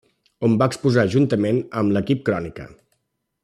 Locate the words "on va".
0.47-0.67